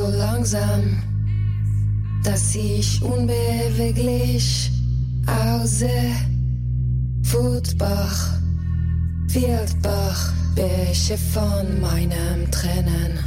[0.00, 1.02] so langsam,
[2.22, 4.70] dass ich unbeweglich
[5.26, 6.16] aussehe.
[7.22, 8.38] Futbach,
[9.28, 13.18] Wildbach, Bäche von meinem Tränen.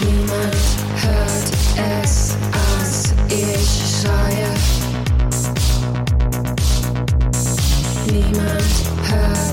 [0.00, 0.64] Niemand
[1.04, 2.34] hört es,
[2.68, 3.68] als ich
[4.00, 4.50] schreie.
[8.06, 8.72] Niemand
[9.10, 9.49] hört